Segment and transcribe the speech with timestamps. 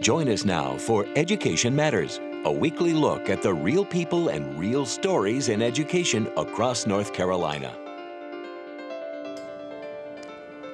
[0.00, 4.84] Join us now for Education Matters, a weekly look at the real people and real
[4.84, 7.74] stories in education across North Carolina.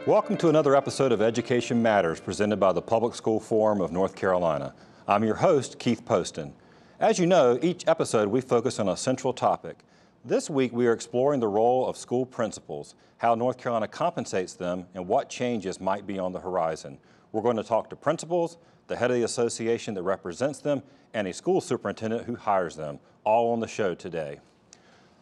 [0.09, 4.17] Welcome to another episode of Education Matters presented by the Public School Forum of North
[4.17, 4.75] Carolina.
[5.07, 6.53] I'm your host, Keith Poston.
[6.99, 9.85] As you know, each episode we focus on a central topic.
[10.25, 14.87] This week we are exploring the role of school principals, how North Carolina compensates them,
[14.95, 16.99] and what changes might be on the horizon.
[17.33, 20.83] We're going to talk to principals, the head of the association that represents them,
[21.15, 24.41] and a school superintendent who hires them, all on the show today.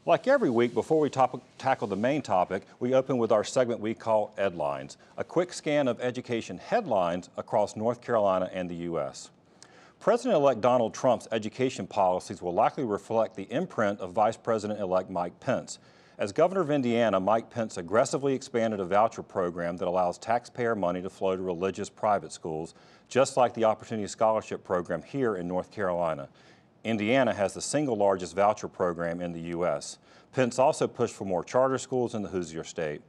[0.06, 3.80] Like every week, before we top- tackle the main topic, we open with our segment
[3.80, 9.30] we call Edlines, a quick scan of education headlines across North Carolina and the U.S.
[10.00, 15.78] President-elect Donald Trump's education policies will likely reflect the imprint of Vice President-elect Mike Pence.
[16.20, 21.00] As governor of Indiana, Mike Pence aggressively expanded a voucher program that allows taxpayer money
[21.00, 22.74] to flow to religious private schools,
[23.08, 26.28] just like the Opportunity Scholarship Program here in North Carolina.
[26.84, 29.96] Indiana has the single largest voucher program in the U.S.
[30.34, 33.00] Pence also pushed for more charter schools in the Hoosier State.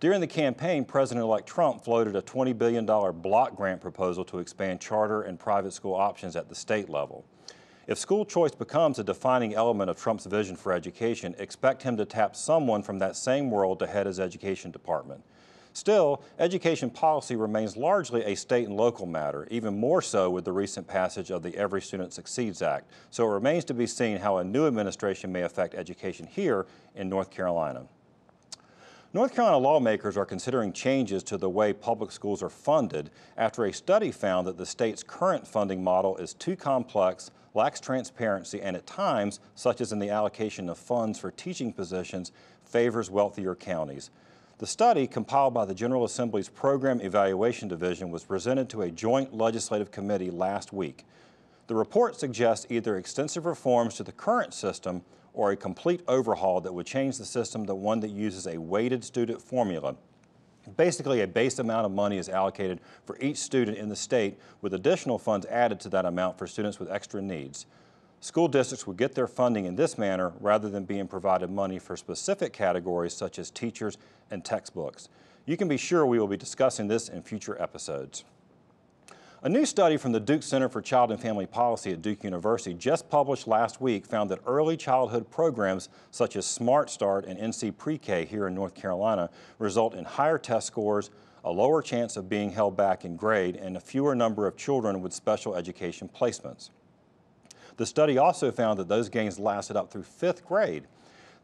[0.00, 5.22] During the campaign, President-elect Trump floated a $20 billion block grant proposal to expand charter
[5.22, 7.24] and private school options at the state level.
[7.90, 12.04] If school choice becomes a defining element of Trump's vision for education, expect him to
[12.04, 15.24] tap someone from that same world to head his education department.
[15.72, 20.52] Still, education policy remains largely a state and local matter, even more so with the
[20.52, 22.88] recent passage of the Every Student Succeeds Act.
[23.10, 27.08] So it remains to be seen how a new administration may affect education here in
[27.08, 27.86] North Carolina.
[29.12, 33.72] North Carolina lawmakers are considering changes to the way public schools are funded after a
[33.72, 38.86] study found that the state's current funding model is too complex, lacks transparency, and at
[38.86, 42.32] times, such as in the allocation of funds for teaching positions,
[42.64, 44.10] favors wealthier counties.
[44.58, 49.34] The study, compiled by the General Assembly's Program Evaluation Division, was presented to a joint
[49.34, 51.06] legislative committee last week.
[51.66, 56.74] The report suggests either extensive reforms to the current system or a complete overhaul that
[56.74, 59.96] would change the system to one that uses a weighted student formula.
[60.76, 64.74] Basically, a base amount of money is allocated for each student in the state with
[64.74, 67.66] additional funds added to that amount for students with extra needs.
[68.20, 71.96] School districts would get their funding in this manner rather than being provided money for
[71.96, 73.96] specific categories such as teachers
[74.30, 75.08] and textbooks.
[75.46, 78.24] You can be sure we will be discussing this in future episodes.
[79.42, 82.74] A new study from the Duke Center for Child and Family Policy at Duke University
[82.74, 87.74] just published last week found that early childhood programs such as Smart Start and NC
[87.78, 91.10] Pre-K here in North Carolina result in higher test scores,
[91.42, 95.00] a lower chance of being held back in grade, and a fewer number of children
[95.00, 96.68] with special education placements.
[97.78, 100.86] The study also found that those gains lasted up through fifth grade.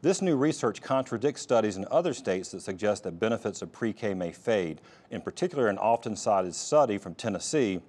[0.03, 4.31] This new research contradicts studies in other states that suggest that benefits of pre-K may
[4.31, 7.81] fade, in particular an often cited study from Tennessee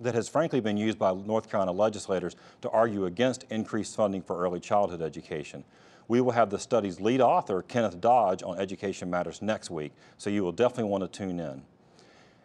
[0.00, 4.38] that has frankly been used by North Carolina legislators to argue against increased funding for
[4.38, 5.62] early childhood education.
[6.08, 10.30] We will have the study's lead author, Kenneth Dodge, on Education Matters next week, so
[10.30, 11.62] you will definitely want to tune in.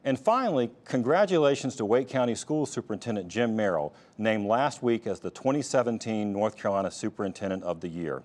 [0.04, 5.30] And finally, congratulations to Wake County School Superintendent Jim Merrill, named last week as the
[5.30, 8.24] 2017 North Carolina Superintendent of the Year.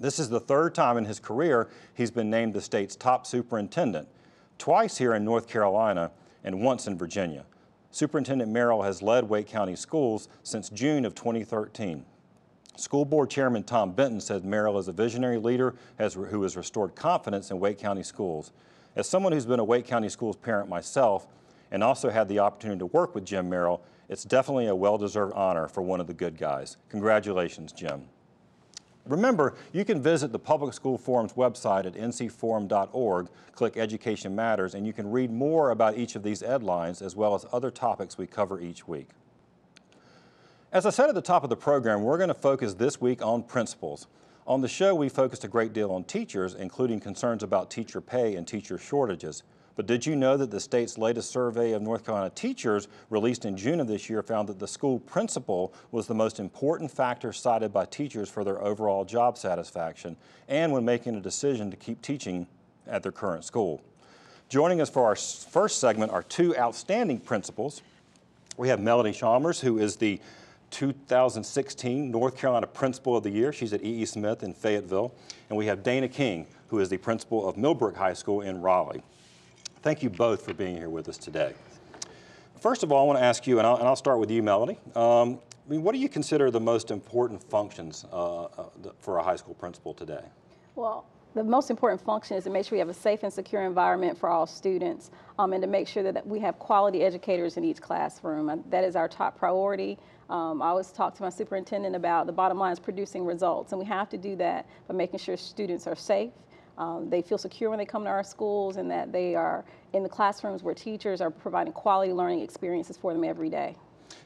[0.00, 4.08] This is the third time in his career he's been named the state's top superintendent,
[4.56, 6.10] twice here in North Carolina
[6.42, 7.44] and once in Virginia.
[7.90, 12.06] Superintendent Merrill has led Wake County schools since June of 2013.
[12.76, 17.50] School Board Chairman Tom Benton said Merrill is a visionary leader who has restored confidence
[17.50, 18.52] in Wake County schools.
[18.96, 21.26] As someone who's been a Wake County Schools parent myself
[21.70, 25.68] and also had the opportunity to work with Jim Merrill, it's definitely a well-deserved honor
[25.68, 26.78] for one of the good guys.
[26.88, 28.08] Congratulations, Jim.
[29.06, 34.86] Remember, you can visit the Public School Forum's website at ncforum.org, click Education Matters, and
[34.86, 38.26] you can read more about each of these headlines as well as other topics we
[38.26, 39.08] cover each week.
[40.72, 43.22] As I said at the top of the program, we're going to focus this week
[43.22, 44.06] on principals.
[44.46, 48.36] On the show, we focused a great deal on teachers, including concerns about teacher pay
[48.36, 49.42] and teacher shortages.
[49.76, 53.56] But did you know that the state's latest survey of North Carolina teachers, released in
[53.56, 57.72] June of this year, found that the school principal was the most important factor cited
[57.72, 60.16] by teachers for their overall job satisfaction
[60.48, 62.46] and when making a decision to keep teaching
[62.86, 63.80] at their current school?
[64.48, 67.82] Joining us for our first segment are two outstanding principals.
[68.56, 70.20] We have Melody Chalmers, who is the
[70.70, 73.52] 2016 North Carolina Principal of the Year.
[73.52, 74.04] She's at E.E.
[74.04, 75.14] Smith in Fayetteville.
[75.48, 79.02] And we have Dana King, who is the principal of Millbrook High School in Raleigh.
[79.82, 81.54] Thank you both for being here with us today.
[82.60, 84.42] First of all, I want to ask you, and I'll, and I'll start with you,
[84.42, 84.78] Melody.
[84.94, 88.64] Um, I mean, what do you consider the most important functions uh, uh,
[88.98, 90.22] for a high school principal today?
[90.74, 93.62] Well, the most important function is to make sure we have a safe and secure
[93.62, 97.64] environment for all students um, and to make sure that, we have quality educators in
[97.64, 98.62] each classroom.
[98.68, 99.96] That is our top priority.
[100.28, 103.78] Um, I always talk to my superintendent about the bottom line is producing results, and
[103.78, 106.32] we have to do that by making sure students are safe,
[106.80, 110.02] um, they feel secure when they come to our schools, and that they are in
[110.02, 113.76] the classrooms where teachers are providing quality learning experiences for them every day.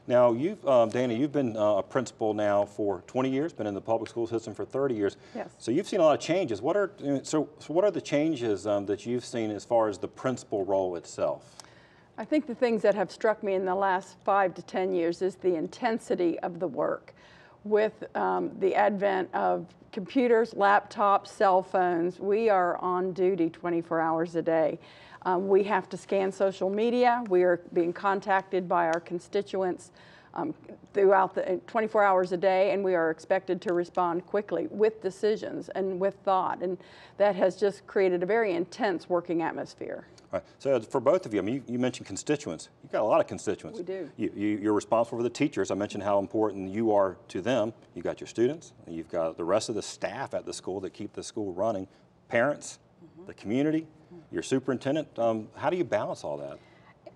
[0.06, 3.74] Now, you've, um, Dana, you've been uh, a principal now for 20 years, been in
[3.74, 5.16] the public school system for 30 years.
[5.34, 5.50] Yes.
[5.58, 6.62] So you've seen a lot of changes.
[6.62, 6.92] What are,
[7.22, 10.64] so, so what are the changes um, that you've seen as far as the principal
[10.64, 11.56] role itself?
[12.16, 15.22] I think the things that have struck me in the last five to 10 years
[15.22, 17.14] is the intensity of the work.
[17.64, 24.36] With um, the advent of computers, laptops, cell phones, we are on duty 24 hours
[24.36, 24.78] a day.
[25.22, 27.24] Um, we have to scan social media.
[27.28, 29.92] We are being contacted by our constituents
[30.34, 30.52] um,
[30.92, 35.68] throughout the 24 hours a day, and we are expected to respond quickly with decisions
[35.70, 36.60] and with thought.
[36.60, 36.76] And
[37.16, 40.06] that has just created a very intense working atmosphere.
[40.34, 40.42] Right.
[40.58, 42.68] So for both of you, I mean, you, you, mentioned constituents.
[42.82, 43.78] You've got a lot of constituents.
[43.78, 44.10] We do.
[44.16, 45.70] You, you, are responsible for the teachers.
[45.70, 47.72] I mentioned how important you are to them.
[47.94, 48.72] You've got your students.
[48.88, 51.86] You've got the rest of the staff at the school that keep the school running.
[52.26, 53.26] Parents, mm -hmm.
[53.26, 53.86] the community,
[54.32, 55.18] your superintendent.
[55.18, 56.58] Um, how do you balance all that?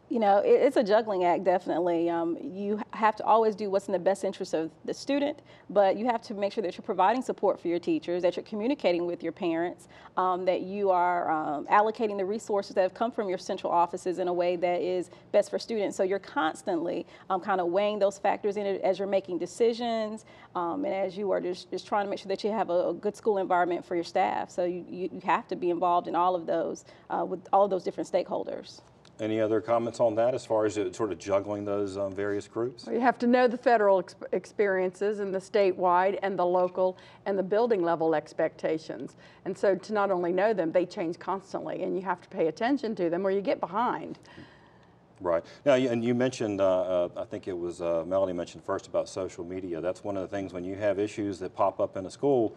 [0.08, 2.08] You know, it's a juggling act, definitely.
[2.08, 5.38] Um, you have to always do what's in the best interest of the student,
[5.70, 8.44] but you have to make sure that you're providing support for your teachers, that you're
[8.44, 13.10] communicating with your parents, um, that you are um, allocating the resources that have come
[13.10, 15.96] from your central offices in a way that is best for students.
[15.96, 20.24] So you're constantly um, kind of weighing those factors in as you're making decisions
[20.54, 22.88] um, and as you are just, just trying to make sure that you have a,
[22.88, 24.50] a good school environment for your staff.
[24.50, 27.70] So you, you, have to be involved in all of those uh, with all of
[27.70, 28.80] those different stakeholders.
[29.20, 32.86] Any other comments on that as far as sort of juggling those um, various groups?
[32.86, 36.96] Well, you have to know the federal ex experiences and the statewide and the local
[37.26, 39.16] and the building level expectations.
[39.44, 42.46] And so to not only know them, they change constantly and you have to pay
[42.46, 44.20] attention to them or you get behind.
[45.20, 45.44] Right.
[45.64, 49.08] Now, and you mentioned, uh, uh, I think it was uh, Melanie mentioned first about
[49.08, 49.80] social media.
[49.80, 52.56] That's one of the things when you have issues that pop up in a school,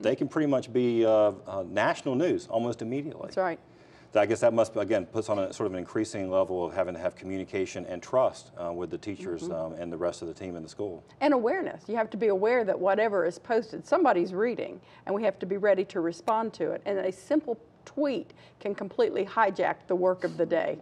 [0.00, 3.26] they can pretty much be uh, uh, national news almost immediately.
[3.26, 3.58] That's right.
[4.14, 6.94] I guess that must, again, puts on a sort of an increasing level of having
[6.94, 9.66] to have communication and trust uh, with the teachers mm -hmm.
[9.66, 11.02] um, and the rest of the team in the school.
[11.20, 11.88] And awareness.
[11.88, 15.46] You have to be aware that whatever is posted, somebody's reading, and we have to
[15.46, 16.80] be ready to respond to it.
[16.86, 18.26] And a simple tweet
[18.60, 20.78] can completely hijack the work of the day.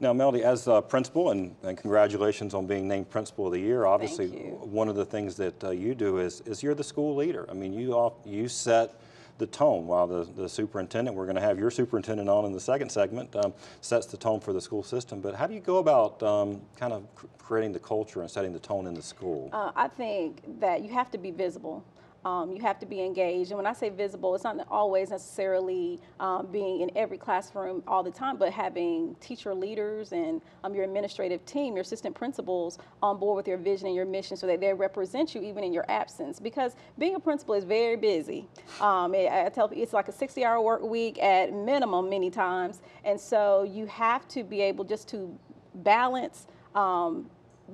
[0.00, 3.86] Now, Melody, as uh, principal, and, and, congratulations on being named Principal of the Year.
[3.86, 4.28] Obviously,
[4.60, 7.46] one of the things that uh, you do is, is you're the school leader.
[7.48, 9.00] I mean, you, all, you set
[9.38, 12.60] the tone while the, the superintendent, we're going to have your superintendent on in the
[12.60, 15.20] second segment, um, sets the tone for the school system.
[15.20, 17.04] But how do you go about um, kind of
[17.38, 19.50] creating the culture and setting the tone in the school?
[19.52, 21.84] Uh, I think that you have to be visible.
[22.24, 23.50] Um, you have to be engaged.
[23.50, 28.02] And when I say visible, it's not always necessarily um, being in every classroom all
[28.02, 33.18] the time, but having teacher leaders and um, your administrative team, your assistant principals on
[33.18, 35.84] board with your vision and your mission so that they represent you even in your
[35.90, 36.40] absence.
[36.40, 38.46] Because being a principal is very busy.
[38.80, 42.80] Um, it, I tell it's like a 60 hour work week at minimum many times.
[43.04, 45.38] And so you have to be able just to
[45.74, 47.28] balance um,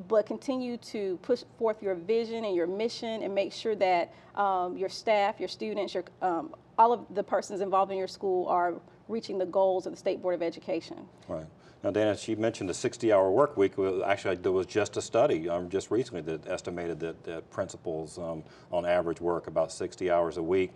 [0.09, 4.77] but continue to push forth your vision and your mission and make sure that um,
[4.77, 8.75] your staff, your students, your, um, all of the persons involved in your school are
[9.09, 10.99] reaching the goals of the State Board of Education.
[11.29, 11.47] Right.
[11.83, 13.73] Now, Dana, she mentioned the 60-hour work week.
[14.05, 18.45] Actually, there was just a study um, just recently that estimated that, that principals, um,
[18.71, 20.73] on average, work about 60 hours a week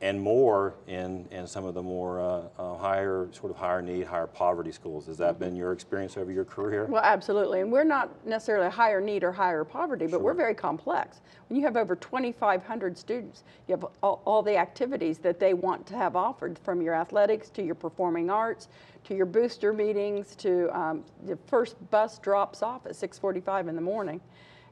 [0.00, 4.06] and more in, in some of the more uh, uh, higher, sort of higher need,
[4.06, 5.06] higher poverty schools.
[5.06, 6.86] Has that been your experience over your career?
[6.86, 7.62] Well, absolutely.
[7.62, 10.20] And we're not necessarily higher need or higher poverty, but sure.
[10.20, 11.20] we're very complex.
[11.48, 15.84] When you have over 2,500 students, you have all, all, the activities that they want
[15.86, 18.68] to have offered from your athletics to your performing arts
[19.04, 23.80] to your booster meetings to um, the first bus drops off at 6.45 in the
[23.80, 24.20] morning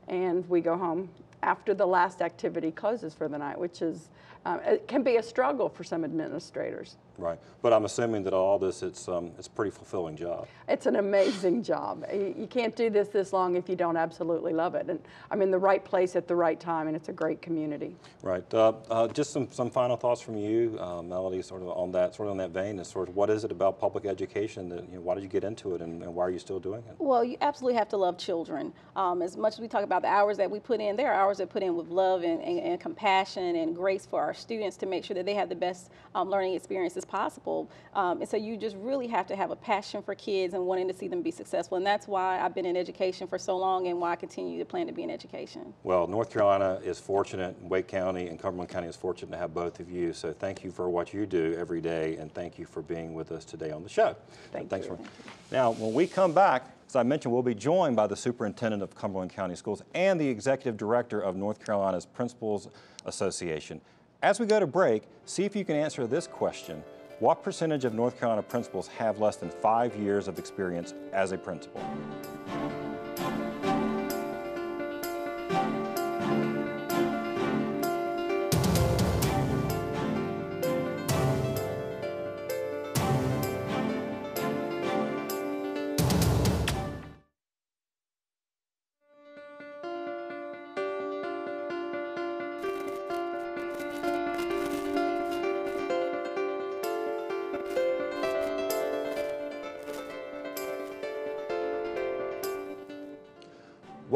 [0.08, 1.08] and we go home
[1.42, 4.08] after the last activity closes for the night, which is
[4.44, 6.96] um, it can be a struggle for some administrators.
[7.18, 10.48] Right, but I'm assuming that all this, it's, um, it's a pretty fulfilling job.
[10.68, 12.04] It's an amazing job.
[12.12, 14.90] You can't do this this long if you don't absolutely love it.
[14.90, 17.96] And I'm in the right place at the right time, and it's a great community.
[18.22, 18.44] Right.
[18.52, 22.14] Uh, uh, just some, some final thoughts from you, uh, Melody, sort of on that,
[22.14, 24.86] sort of on that vein, is sort of what is it about public education that,
[24.90, 26.82] you know, why did you get into it, and, and why are you still doing
[26.88, 26.96] it?
[26.98, 28.74] Well, you absolutely have to love children.
[28.94, 31.14] Um, as much as we talk about the hours that we put in, there are
[31.14, 34.76] hours that put in with love and, and, and compassion and grace for our students
[34.76, 37.70] to make sure that they have the best um, learning experiences possible.
[37.94, 40.88] Um, and so you just really have to have a passion for kids and wanting
[40.88, 41.76] to see them be successful.
[41.76, 44.64] And that's why I've been in education for so long and why I continue to
[44.64, 45.72] plan to be in education.
[45.82, 49.80] Well, North Carolina is fortunate, Wake County and Cumberland County is fortunate to have both
[49.80, 50.12] of you.
[50.12, 53.32] So thank you for what you do every day and thank you for being with
[53.32, 54.16] us today on the show.
[54.52, 54.96] Thank Thanks you.
[54.96, 58.82] For, now, when we come back, as I mentioned, we'll be joined by the superintendent
[58.82, 62.68] of Cumberland County Schools and the executive director of North Carolina's Principals
[63.04, 63.80] Association.
[64.22, 66.82] As we go to break, see if you can answer this question.
[67.18, 71.38] What percentage of North Carolina principals have less than five years of experience as a
[71.38, 71.80] principal?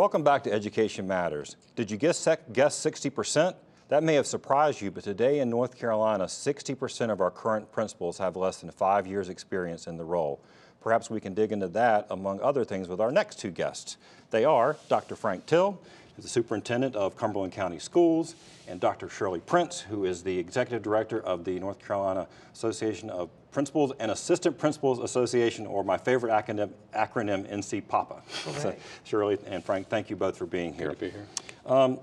[0.00, 1.56] Welcome back to Education Matters.
[1.76, 3.54] Did you guess, guess 60%?
[3.88, 8.16] That may have surprised you, but today in North Carolina, 60% of our current principals
[8.16, 10.40] have less than five years experience in the role.
[10.80, 13.98] Perhaps we can dig into that among other things with our next two guests.
[14.30, 15.16] They are Dr.
[15.16, 15.78] Frank Till,
[16.16, 18.36] who's the superintendent of Cumberland County Schools,
[18.68, 19.10] and Dr.
[19.10, 24.10] Shirley Prince, who is the executive director of the North Carolina Association of Principals and
[24.10, 28.22] Assistant Principals Association, or my favorite acronym, acronym NC PAPA.
[28.60, 30.88] So, Shirley and Frank, thank you both for being here.
[30.88, 31.26] Good to be here.
[31.66, 31.98] Um,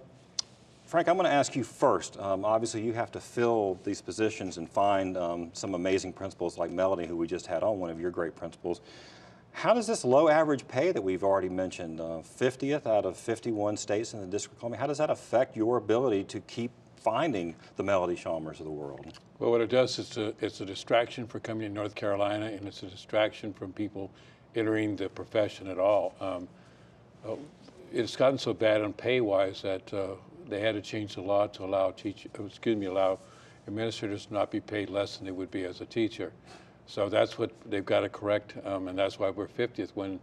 [0.86, 2.18] Frank, I'm going to ask you first.
[2.18, 6.72] Um, obviously, you have to fill these positions and find um, some amazing principals like
[6.72, 8.80] Melody, who we just had on, one of your great principals.
[9.52, 13.76] How does this low average pay that we've already mentioned, uh, 50th out of 51
[13.76, 16.72] states in the District of Columbia, how does that affect your ability to keep
[17.08, 19.18] finding the Melody Chalmers of the world?
[19.40, 22.68] Well, what it does is a, it's a distraction for coming to North Carolina, and
[22.68, 24.12] it's a distraction from people
[24.56, 26.16] entering the profession at all.
[26.20, 26.50] Um,
[27.26, 27.36] uh,
[27.94, 30.16] it's gotten so bad on pay-wise that uh,
[30.50, 33.20] they had to change the law to allow teach, uh, excuse me, allow
[33.70, 36.34] administrators to not be paid less than they would be as a teacher.
[36.88, 39.92] So that's what they've got to correct, um, and that's why we're 50th.
[39.94, 40.20] When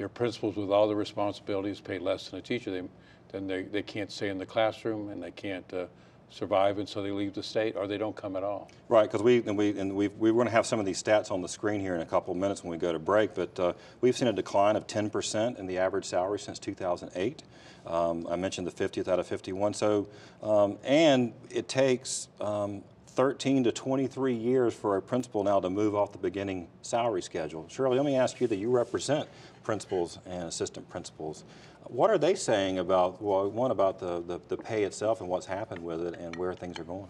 [0.00, 2.82] your principals with all the responsibilities pay less than a teacher, they,
[3.30, 5.86] then they, they can't stay in the classroom and they can't uh,
[6.30, 8.70] survive, and so they leave the state or they don't come at all.
[8.88, 11.30] Right, because we and we and we we're going to have some of these stats
[11.30, 13.34] on the screen here in a couple of minutes when we go to break.
[13.34, 17.42] But uh, we've seen a decline of 10% in the average salary since 2008.
[17.86, 19.74] Um, I mentioned the 50th out of 51.
[19.74, 20.08] So,
[20.42, 25.94] um, and it takes um, 13 to 23 years for a principal now to move
[25.94, 27.66] off the beginning salary schedule.
[27.68, 29.28] Shirley, let me ask you that you represent
[29.62, 31.44] principals and assistant principals.
[31.86, 35.46] What are they saying about, well, one, about the, the, the pay itself and what's
[35.46, 37.08] happened with it and where things are going?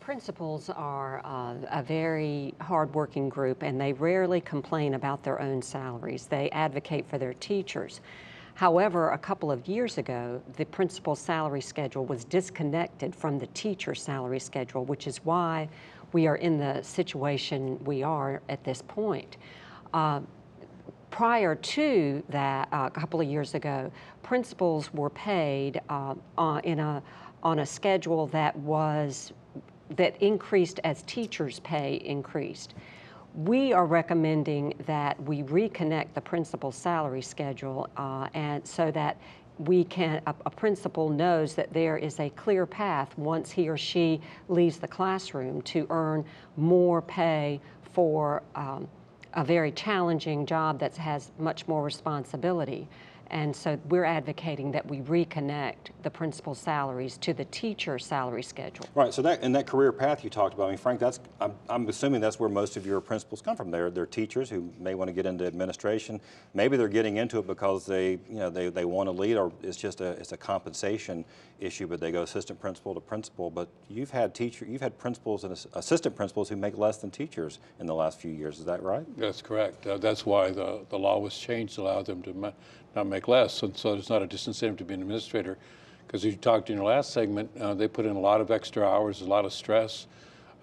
[0.00, 6.26] Principals are uh, a very hardworking group and they rarely complain about their own salaries.
[6.26, 8.00] They advocate for their teachers.
[8.54, 13.94] However, a couple of years ago, the principal salary schedule was disconnected from the teacher
[13.94, 15.68] salary schedule, which is why
[16.12, 19.36] we are in the situation we are at this point.
[19.94, 20.20] Uh,
[21.12, 23.92] prior to that, uh, a couple of years ago,
[24.22, 26.14] principals were paid uh,
[26.64, 27.00] in a,
[27.42, 29.32] on a schedule that was
[29.90, 32.74] that increased as teachers' pay increased.
[33.34, 39.18] We are recommending that we reconnect the principal salary schedule uh, and so that
[39.58, 43.76] we can, a, a, principal knows that there is a clear path once he or
[43.76, 46.24] she leaves the classroom to earn
[46.56, 48.88] more pay for um,
[49.34, 52.88] a very challenging job that has much more responsibility.
[53.32, 58.84] And so we're advocating that we reconnect the principal salaries to the teacher salary schedule.
[58.94, 59.12] Right.
[59.12, 61.88] So that in that career path you talked about, I mean, Frank, that's I'm, I'm
[61.88, 63.70] assuming that's where most of your principals come from.
[63.70, 66.20] They're they're teachers who may want to get into administration.
[66.52, 69.50] Maybe they're getting into it because they you know they, they want to lead, or
[69.62, 71.24] it's just a it's a compensation
[71.58, 71.86] issue.
[71.86, 73.50] But they go assistant principal to principal.
[73.50, 77.60] But you've had teacher you've had principals and assistant principals who make less than teachers
[77.80, 78.58] in the last few years.
[78.58, 79.06] Is that right?
[79.16, 79.86] That's correct.
[79.86, 82.54] Uh, that's why the the law was changed to allow them to
[82.94, 83.62] not make less.
[83.62, 85.58] And so there's not a disincentive to be an administrator.
[86.06, 88.86] Because you talked in your last segment, uh, they put in a lot of extra
[88.86, 90.06] hours, a lot of stress.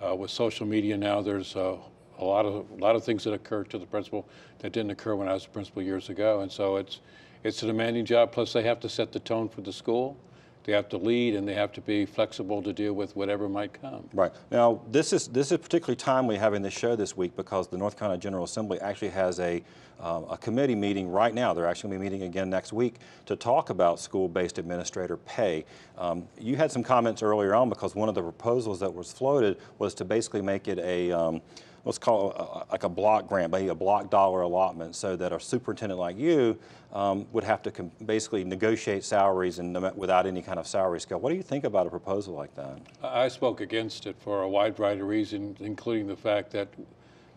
[0.06, 1.76] Uh, with social media now, there's uh,
[2.20, 4.28] a lot of a lot of things that occur to the principal
[4.60, 6.42] that didn't occur when I was a principal years ago.
[6.42, 7.00] And so it's
[7.44, 8.32] it's a demanding job.
[8.32, 10.16] Plus, they have to set the tone for the school,
[10.64, 13.74] they have to lead and they have to be flexible to deal with whatever might
[13.74, 14.08] come.
[14.14, 14.32] Right.
[14.52, 17.98] Now, this is, this is particularly timely having this show this week because the North
[17.98, 19.64] Carolina General Assembly actually has a,
[20.00, 21.54] um, a committee meeting right now.
[21.54, 25.66] They're actually going to be meeting again next week to talk about school-based administrator pay.
[25.98, 29.58] Um, you had some comments earlier on because one of the proposals that was floated
[29.78, 31.42] was to basically make it a um,
[31.86, 35.40] let's call a, like a block grant, maybe a block dollar allotment, so that a
[35.40, 36.58] superintendent like you
[36.94, 37.72] um, would have to
[38.06, 41.20] basically negotiate salaries and without any kind of salary scale.
[41.20, 42.80] What do you think about a proposal like that?
[43.04, 46.68] I spoke against it for a wide variety of reasons, including the fact that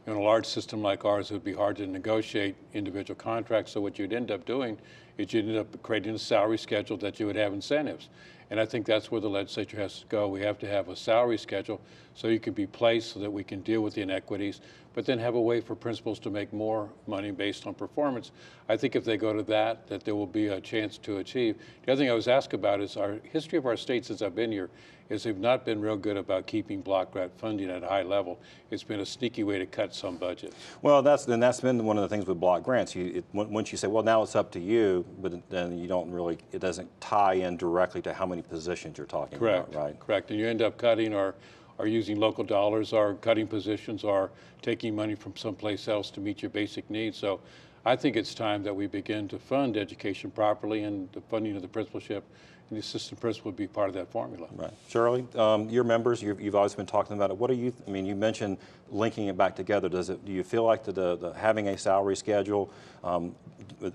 [0.07, 3.73] in a large system like ours, it would be hard to negotiate individual contracts.
[3.73, 4.79] So what you'd end up doing
[5.17, 8.09] is you'd end up creating a salary schedule that you would have incentives.
[8.53, 10.29] And I think that's where the legislature has to go.
[10.29, 11.81] We have to have a salary schedule
[12.15, 14.61] so you can be placed so that we can deal with the inequities,
[14.93, 18.31] but then have a way for principals to make more money based on performance.
[18.69, 21.57] I think if they go to that, that there will be a chance to achieve.
[21.87, 24.35] The other thing I was asked about is our history of our state since I've
[24.35, 24.69] been here
[25.13, 28.41] is they've not been real good about keeping block grant funding at a high level.
[28.71, 30.55] It's been a sneaky way to cut some budget.
[30.81, 32.97] Well, that's and that's been one of the things with block grants.
[32.97, 36.11] You, it, once you say, well, now it's up to you, but then you don't
[36.11, 39.69] really, it doesn't tie in directly to how many positions you're talking Correct.
[39.69, 40.01] about, right?
[40.01, 40.31] Correct.
[40.31, 41.35] And you end up cutting or
[41.79, 46.43] are using local dollars, or cutting positions, or taking money from someplace else to meet
[46.43, 47.17] your basic needs.
[47.19, 47.41] So
[47.85, 51.63] I think it's time that we begin to fund education properly and the funding of
[51.63, 52.25] the principalship
[52.71, 54.49] the assistant principal would be part of that formula.
[54.53, 54.73] Right.
[54.89, 57.37] Shirley, um, your members, you've, you've, always been talking about it.
[57.37, 58.57] What are you, I mean, you mentioned
[58.91, 59.89] linking it back together.
[59.89, 62.71] Does it, do you feel like the, the, the having a salary schedule,
[63.05, 63.35] um,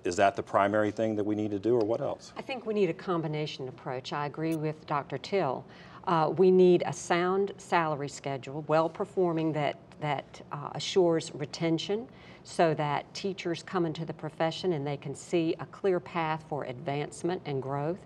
[0.04, 2.34] is that the primary thing that we need to do or what else?
[2.38, 4.14] I think we need a combination approach.
[4.14, 5.18] I agree with Dr.
[5.18, 5.66] Till.
[6.06, 12.08] Uh, we need a sound salary schedule, well performing that, that uh, assures retention
[12.48, 16.64] so that teachers come into the profession and they can see a clear path for
[16.64, 18.00] advancement and growth.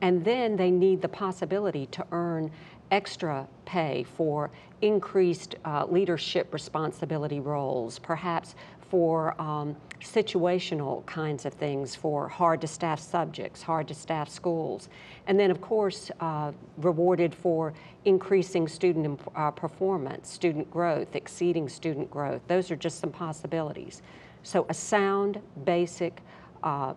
[0.00, 2.50] And then they need the possibility to earn
[2.90, 4.50] extra pay for
[4.82, 8.54] increased uh, leadership responsibility roles, perhaps
[8.90, 14.88] for um, situational kinds of things for hard to staff subjects, hard to staff schools.
[15.26, 17.72] And then, of course, uh, rewarded for
[18.04, 22.42] increasing student uh, performance, student growth, exceeding student growth.
[22.46, 24.02] Those are just some possibilities.
[24.42, 26.20] So, a sound, basic
[26.62, 26.94] uh,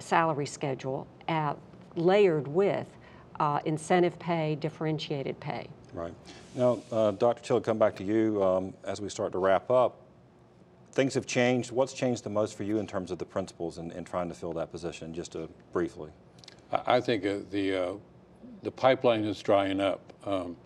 [0.00, 1.06] salary schedule
[1.98, 2.86] layered with
[3.40, 5.68] uh, incentive pay, differentiated pay.
[5.92, 6.14] Right.
[6.54, 7.42] Now, uh, Dr.
[7.42, 10.00] Till, come back to you um, as we start to wrap up
[10.98, 11.70] things have changed.
[11.70, 14.52] What's changed the most for you in terms of the principals and, trying to fill
[14.54, 16.10] that position, just to, briefly?
[16.72, 17.92] I think uh, the, uh,
[18.64, 20.00] the pipeline is drying up.
[20.26, 20.56] Um,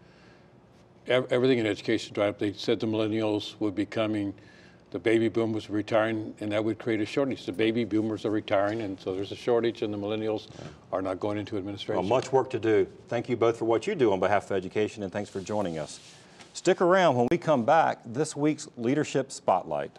[1.06, 2.38] everything in education is drying up.
[2.38, 4.32] They said the millennials would be coming,
[4.92, 7.46] the baby boomers are retiring, and that would create a shortage.
[7.46, 10.48] The baby boomers are retiring, and so there's a shortage, and the millennials
[10.92, 11.96] are not going into administration.
[11.96, 12.86] Well, much work to do.
[13.08, 15.78] Thank you both for what you do on behalf of education, and thanks for joining
[15.78, 15.98] us.
[16.52, 19.98] Stick around when we come back, this week's Leadership Spotlight.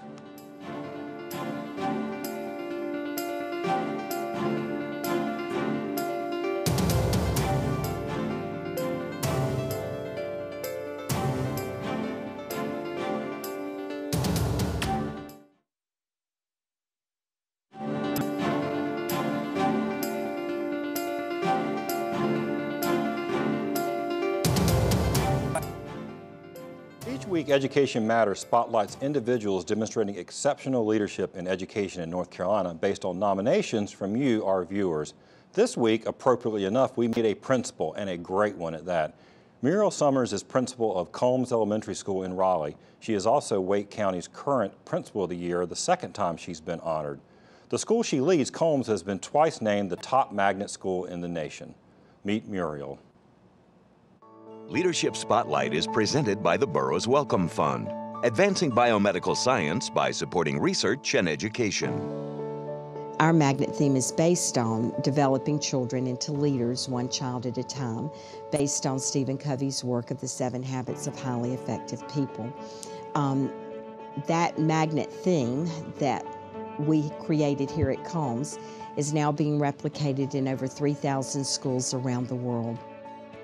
[27.34, 33.17] Week, Education Matters spotlights individuals demonstrating exceptional leadership in education in North Carolina based on
[33.17, 35.15] nominations from you, our viewers.
[35.54, 39.15] This week, appropriately enough, we meet a principal, and a great one at that.
[39.63, 42.78] Muriel Summers is principal of Combs Elementary School in Raleigh.
[43.00, 46.82] She is also Wake County's current Principal of the Year, the second time she's been
[46.82, 47.19] honored.
[47.69, 51.30] The school she leads, Combs, has been twice named the top magnet school in the
[51.30, 51.74] nation.
[52.24, 53.00] Meet Muriel.
[54.69, 57.91] Leadership Spotlight is presented by the Burroughs Wellcome Fund,
[58.23, 61.93] advancing biomedical science by supporting research and education.
[63.19, 68.10] Our magnet theme is based on developing children into leaders one child at a time,
[68.52, 72.52] based on Stephen Covey's work of the seven habits of highly effective people.
[73.15, 73.52] Um,
[74.28, 76.26] that magnet theme that
[76.80, 78.58] we created here at Combs
[78.95, 82.80] is now being replicated in over 3,000 schools around the world.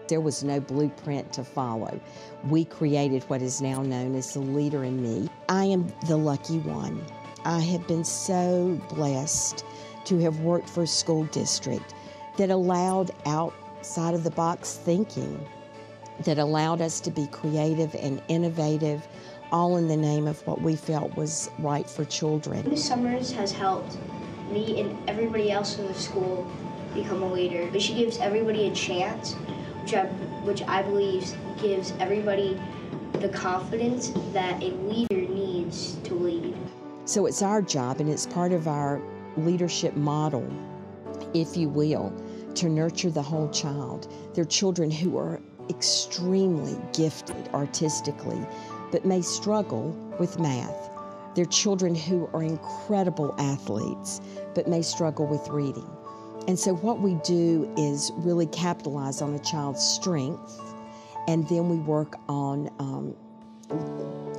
[0.10, 2.00] There was no blueprint to follow.
[2.48, 5.30] We created what is now known as the leader in me.
[5.48, 7.06] I am the lucky one.
[7.46, 9.64] I have been so blessed
[10.06, 11.94] to have worked for a school district
[12.38, 15.48] that allowed outside of the box thinking,
[16.24, 19.08] that allowed us to be creative and innovative,
[19.52, 22.68] all in the name of what we felt was right for children.
[22.68, 22.84] Ms.
[22.84, 23.98] Summers has helped
[24.52, 26.50] me and everybody else in the school
[26.94, 29.36] become a leader, but she gives everybody a chance,
[29.82, 30.06] which I,
[30.46, 32.60] which I believe gives everybody
[33.14, 36.56] the confidence that a leader needs to lead.
[37.06, 39.02] So it's our job and it's part of our
[39.36, 40.48] leadership model,
[41.34, 42.14] if you will,
[42.56, 44.12] to nurture the whole child.
[44.34, 48.40] They're children who are extremely gifted artistically,
[48.92, 50.90] but may struggle with math.
[51.36, 54.22] They're children who are incredible athletes,
[54.56, 55.88] but may struggle with reading.
[56.48, 60.60] And so, what we do is really capitalize on a child's strength,
[61.28, 63.16] and then we work on, um,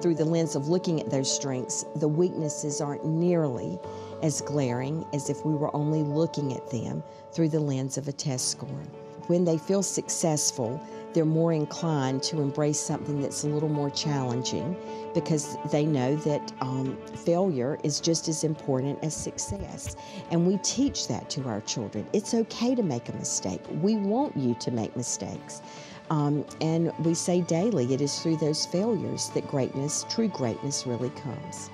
[0.01, 3.79] through the lens of looking at those strengths, the weaknesses aren't nearly
[4.23, 8.13] as glaring as if we were only looking at them through the lens of a
[8.13, 8.83] test score.
[9.31, 14.77] When they feel successful, they're more inclined to embrace something that's a little more challenging
[15.15, 19.95] because they know that um, failure is just as important as success.
[20.33, 22.09] And we teach that to our children.
[22.13, 23.61] It's okay to make a mistake.
[23.81, 25.63] We want you to make mistakes.
[26.11, 31.11] Um, and we say daily, it is through those failures that greatness, true greatness, really
[31.11, 31.71] comes.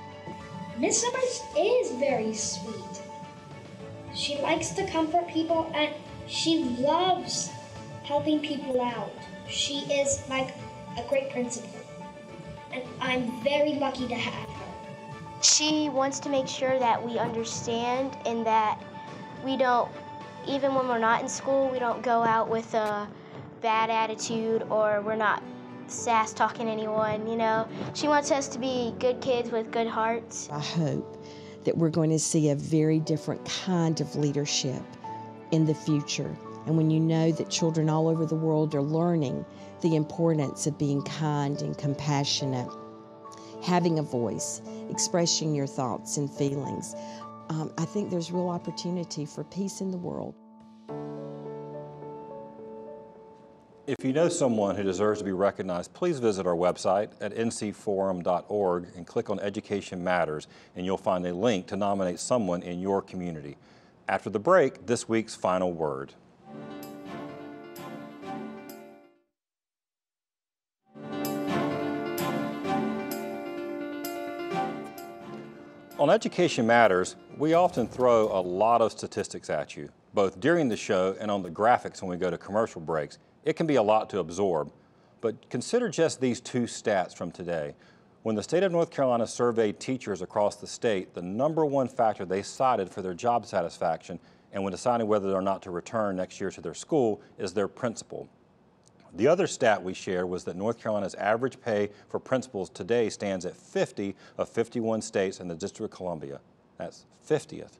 [0.76, 3.00] Miss Summers is very sweet.
[4.14, 5.94] She likes to comfort people and
[6.26, 7.50] she loves
[8.02, 9.12] helping people out.
[9.48, 10.54] She is like
[10.98, 11.70] a great principal,
[12.72, 14.62] and I'm very lucky to have her.
[15.42, 18.82] She wants to make sure that we understand and that
[19.44, 19.90] we don't,
[20.48, 23.08] even when we're not in school, we don't go out with a
[23.60, 25.42] bad attitude or we're not
[25.86, 27.68] sass talking anyone, you know.
[27.94, 30.48] She wants us to be good kids with good hearts.
[30.50, 31.24] I hope
[31.64, 34.82] that we're going to see a very different kind of leadership
[35.52, 36.36] in the future.
[36.66, 39.44] And when you know that children all over the world are learning
[39.82, 42.68] the importance of being kind and compassionate,
[43.62, 46.94] having a voice, expressing your thoughts and feelings,
[47.48, 50.34] um, I think there's real opportunity for peace in the world.
[53.86, 58.88] If you know someone who deserves to be recognized, please visit our website at ncforum.org
[58.96, 63.00] and click on Education Matters, and you'll find a link to nominate someone in your
[63.00, 63.56] community.
[64.08, 66.14] After the break, this week's final word.
[75.98, 80.76] On Education Matters, we often throw a lot of statistics at you, both during the
[80.76, 83.18] show and on the graphics when we go to commercial breaks.
[83.44, 84.70] It can be a lot to absorb,
[85.20, 87.74] but consider just these two stats from today.
[88.26, 92.24] When the state of North Carolina surveyed teachers across the state, the number one factor
[92.24, 94.18] they cited for their job satisfaction
[94.52, 97.68] and when deciding whether or not to return next year to their school is their
[97.68, 98.28] principal.
[99.14, 103.46] The other stat we shared was that North Carolina's average pay for principals today stands
[103.46, 106.40] at 50 of 51 states in the District of Columbia.
[106.78, 107.78] That's 50th.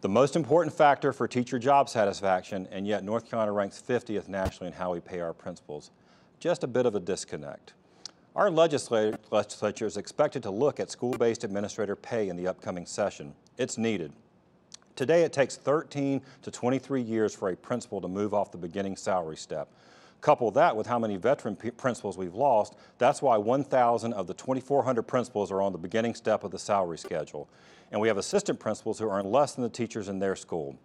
[0.00, 4.72] The most important factor for teacher job satisfaction, and yet North Carolina ranks 50th nationally
[4.72, 5.92] in how we pay our principals.
[6.40, 7.74] Just a bit of a disconnect.
[8.36, 13.34] Our legislature is expected to look at school-based administrator pay in the upcoming session.
[13.58, 14.12] It's needed.
[14.94, 18.96] Today, it takes 13 to 23 years for a principal to move off the beginning
[18.96, 19.68] salary step.
[20.20, 25.02] Couple that with how many veteran principals we've lost, that's why 1,000 of the 2,400
[25.02, 27.48] principals are on the beginning step of the salary schedule
[27.90, 30.76] and we have assistant principals who earn less than the teachers in their school.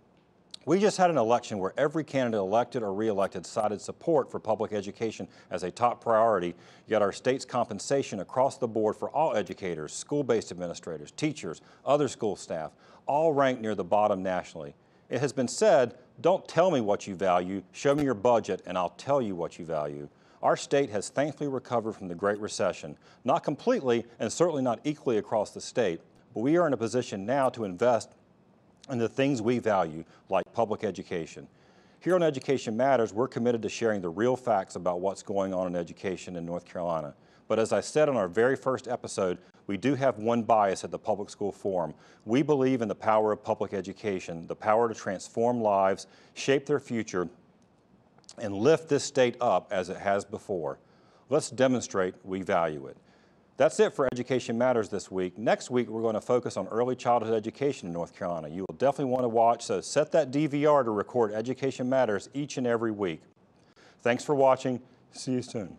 [0.65, 4.73] We just had an election where every candidate elected or reelected cited support for public
[4.73, 6.55] education as a top priority,
[6.87, 12.35] yet our state's compensation across the board for all educators, school-based administrators, teachers, other school
[12.35, 12.71] staff,
[13.05, 14.73] all ranked near the bottom nationally.
[15.07, 18.75] It has been said, don't tell me what you value, show me your budget and
[18.75, 20.09] I'll tell you what you value.
[20.41, 25.19] Our state has thankfully recovered from the Great Recession, not completely and certainly not equally
[25.19, 26.01] across the state,
[26.33, 28.15] but we are in a position now to invest
[28.89, 31.47] in the things we value, like public education.
[31.99, 35.67] Here on Education Matters, we're committed to sharing the real facts about what's going on
[35.67, 37.15] in education in North Carolina.
[37.47, 40.91] But as I said on our very first episode, we do have one bias at
[40.91, 41.93] the Public School Forum.
[42.25, 46.79] We believe in the power of public education, the power to transform lives, shape their
[46.79, 47.27] future,
[48.37, 50.77] and lift this state up as it has before.
[51.29, 52.97] Let's demonstrate we value it.
[53.57, 55.37] That's it for Education Matters this week.
[55.37, 58.49] Next week, we're going to focus on early childhood education in North Carolina.
[58.49, 62.57] You will definitely want to watch, so set that DVR to record Education Matters each
[62.57, 63.21] and every week.
[64.01, 64.81] Thanks for watching.
[65.11, 65.77] See you soon.